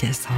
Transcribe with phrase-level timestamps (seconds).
[0.00, 0.30] 속에서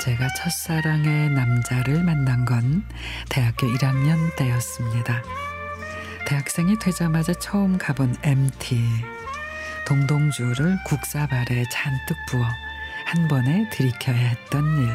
[0.00, 2.84] 제가 첫사랑의 남자를 만난 건
[3.30, 5.22] 대학교 1학년 때였습니다.
[6.34, 8.76] 대학생이 되자마자 처음 가본 MT.
[9.86, 12.44] 동동주를 국사발에 잔뜩 부어
[13.06, 14.88] 한 번에 들이켜야 했던 일.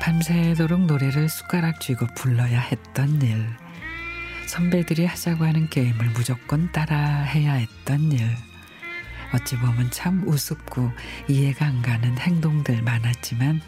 [0.00, 3.44] 밤새도록 노래를 숟가락 쥐고 불러야 했던 일.
[4.46, 8.24] 선배들이 하자고 하는 게임을 무조건 따라 해야 했던 일.
[9.34, 10.92] 어찌 보면 참 우습고
[11.26, 13.60] 이해가 안 가는 행동들 많았지만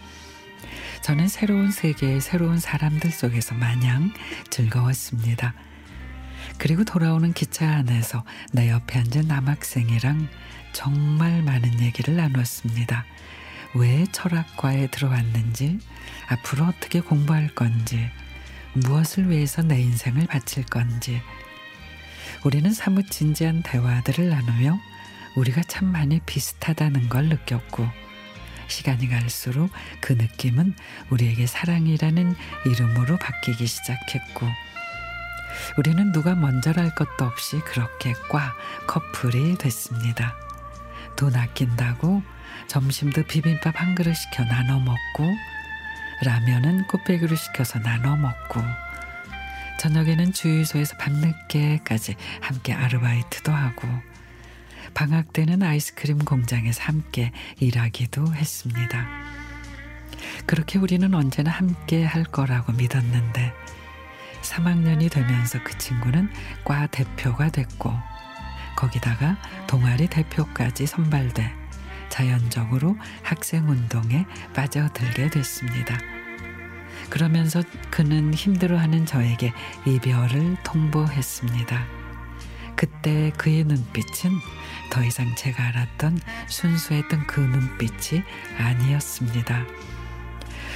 [1.02, 4.12] 저는 새로운 세계의 새로운 사람들 속에서 마냥
[4.50, 5.54] 즐거웠습니다.
[6.58, 10.28] 그리고 돌아오는 기차 안에서 내 옆에 앉은 남학생이랑
[10.72, 13.04] 정말 많은 얘기를 나눴습니다.
[13.74, 15.78] 왜 철학과에 들어왔는지,
[16.28, 18.10] 앞으로 어떻게 공부할 건지,
[18.74, 21.20] 무엇을 위해서 내 인생을 바칠 건지.
[22.44, 24.78] 우리는 사뭇 진지한 대화들을 나누며
[25.36, 27.88] 우리가 참 많이 비슷하다는 걸 느꼈고,
[28.68, 30.74] 시간이 갈수록 그 느낌은
[31.10, 32.34] 우리에게 사랑이라는
[32.66, 34.48] 이름으로 바뀌기 시작했고
[35.76, 38.54] 우리는 누가 먼저랄 것도 없이 그렇게 꽉
[38.86, 40.34] 커플이 됐습니다.
[41.16, 42.22] 돈 아낀다고
[42.66, 45.24] 점심도 비빔밥 한 그릇 시켜 나눠 먹고
[46.24, 48.62] 라면은 꽃배기로 시켜서 나눠 먹고
[49.80, 53.88] 저녁에는 주유소에서 밤늦게까지 함께 아르바이트도 하고
[54.94, 59.08] 방학 때는 아이스크림 공장에서 함께 일하기도 했습니다.
[60.46, 63.52] 그렇게 우리는 언제나 함께 할 거라고 믿었는데
[64.42, 66.30] 3학년이 되면서 그 친구는
[66.64, 67.92] 과 대표가 됐고
[68.76, 69.36] 거기다가
[69.66, 71.52] 동아리 대표까지 선발돼
[72.08, 75.98] 자연적으로 학생 운동에 빠져들게 됐습니다.
[77.08, 79.52] 그러면서 그는 힘들어하는 저에게
[79.86, 81.86] 이별을 통보했습니다.
[82.76, 84.30] 그때 그의 눈빛은
[84.90, 88.22] 더 이상 제가 알았던 순수했던 그 눈빛이
[88.58, 89.64] 아니었습니다.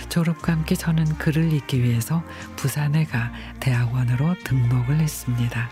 [0.08, 2.22] 졸업과 함께 저는 글을 읽기 위해서
[2.56, 5.68] 부산에 가 대학원으로 등록을 했습니다.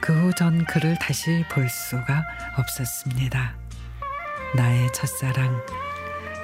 [0.00, 2.24] 그 후전 그를 다시 볼 수가
[2.56, 3.54] 없었습니다.
[4.56, 5.60] 나의 첫사랑,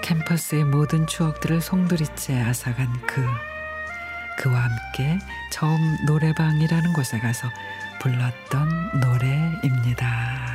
[0.02, 3.24] 캠퍼스의 모든 추억들을 송두리째 앗아간 그,
[4.38, 5.18] 그와 함께
[5.50, 7.48] 처음 노래방이라는 곳에 가서
[8.00, 10.53] 불렀던 노래입니다.